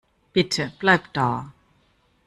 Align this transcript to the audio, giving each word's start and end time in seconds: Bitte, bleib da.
Bitte, 0.33 0.71
bleib 0.79 1.13
da. 1.13 1.53